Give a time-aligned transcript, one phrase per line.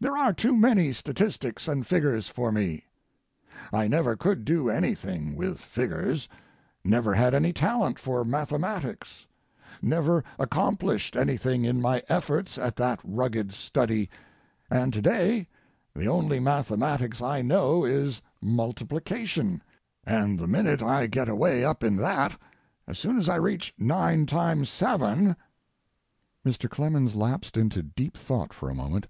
[0.00, 2.84] There are too many statistics and figures for me.
[3.70, 6.26] I never could do anything with figures,
[6.82, 9.26] never had any talent for mathematics,
[9.82, 14.08] never accomplished anything in my efforts at that rugged study,
[14.70, 15.46] and to day
[15.94, 19.62] the only mathematics I know is multiplication,
[20.06, 22.40] and the minute I get away up in that,
[22.86, 25.36] as soon as I reach nine times seven—
[26.42, 26.70] [Mr.
[26.70, 29.06] Clemens lapsed into deep thought for a moment.